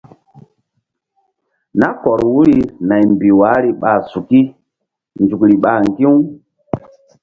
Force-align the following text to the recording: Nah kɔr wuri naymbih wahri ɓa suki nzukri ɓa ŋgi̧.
Nah 1.79 1.93
kɔr 2.01 2.19
wuri 2.33 2.57
naymbih 2.87 3.35
wahri 3.39 3.69
ɓa 3.81 3.91
suki 4.11 4.39
nzukri 5.21 5.55
ɓa 5.63 5.71
ŋgi̧. 5.87 6.07